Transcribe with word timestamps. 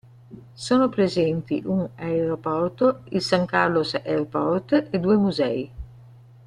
Sono 0.55 0.89
presenti 0.89 1.61
un 1.63 1.87
aeroporto, 1.95 3.01
il 3.09 3.21
San 3.21 3.45
Carlos 3.45 3.93
Airport, 4.03 4.87
e 4.89 4.97
due 4.99 5.15
musei. 5.15 5.71